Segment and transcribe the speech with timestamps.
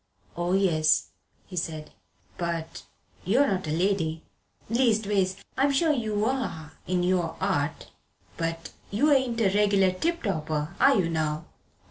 [0.35, 1.09] "Oh, yes,"
[1.45, 1.91] he said,
[2.35, 2.81] "but
[3.23, 4.23] you're not a lady
[4.67, 7.91] leastways, I'm sure you are in your 'art
[8.35, 11.45] but you ain't a regular tip topper, are you, now?"